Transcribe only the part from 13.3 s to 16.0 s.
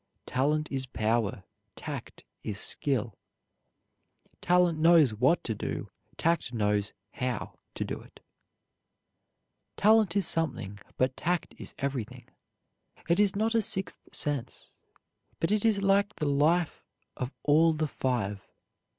not a sixth sense, but it is